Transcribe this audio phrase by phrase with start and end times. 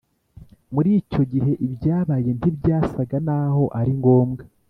[0.73, 4.41] muri icyo gihe, ibyabaye ntibyasaga naho ari ngombwa.